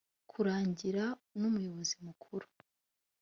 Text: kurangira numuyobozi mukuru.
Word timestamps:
kurangira 0.31 1.03
numuyobozi 1.39 1.95
mukuru. 2.05 2.47